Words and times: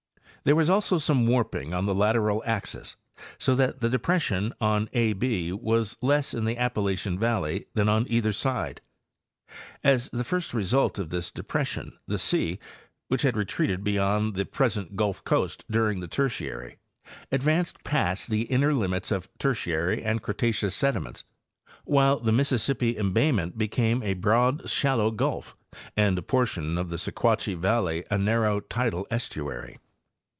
There 0.43 0.55
was 0.55 0.71
also 0.71 0.97
some 0.97 1.27
warping 1.27 1.71
on 1.75 1.85
the 1.85 1.93
lateral 1.93 2.41
axis, 2.47 2.95
so 3.37 3.53
that 3.53 3.79
the 3.79 3.91
depression 3.91 4.53
on 4.59 4.89
A 4.91 5.13
B 5.13 5.51
was 5.51 5.97
less 6.01 6.33
in 6.33 6.45
the 6.45 6.57
Appa 6.57 6.79
lachian 6.79 7.19
valley 7.19 7.67
than 7.75 7.87
on 7.87 8.07
either 8.09 8.31
side. 8.31 8.81
As 9.83 10.09
the 10.09 10.23
first 10.23 10.51
result 10.51 10.97
of 10.97 11.11
this 11.11 11.29
depression, 11.31 11.95
the 12.07 12.17
sea, 12.17 12.57
which 13.07 13.21
had 13.21 13.37
retreated 13.37 13.83
beyond 13.83 14.33
the 14.33 14.43
present 14.43 14.95
Gulf 14.95 15.23
coast 15.23 15.63
during 15.69 15.99
the 15.99 16.07
Tertiary, 16.07 16.77
advanced 17.31 17.83
past 17.83 18.31
the 18.31 18.41
inner 18.45 18.73
limits 18.73 19.11
of 19.11 19.29
Ter 19.37 19.53
tiary 19.53 20.01
and 20.03 20.23
Cretaceous 20.23 20.73
sediments, 20.73 21.23
while 21.83 22.19
the 22.19 22.31
Mississippi 22.31 22.97
embayment 22.97 23.59
became 23.59 24.01
a 24.01 24.15
broad, 24.15 24.67
shallow 24.67 25.11
gulf 25.11 25.55
and 25.95 26.17
a 26.17 26.23
portion 26.23 26.79
of 26.79 26.89
the 26.89 26.97
Sequatchie 26.97 27.55
valley 27.59 28.03
a 28.09 28.17
narrow 28.17 28.59
tidal 28.59 29.05
estuary. 29.11 29.77